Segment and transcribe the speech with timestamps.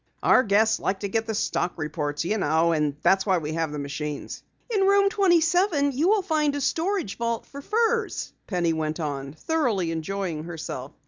[0.23, 3.53] "Our guests like to get the stock reports, you know, and that is why we
[3.53, 4.41] have the machines."
[4.73, 9.91] "In Room 27 you will find a storage vault for furs," Penny went on, thoroughly
[9.91, 10.91] enjoying herself.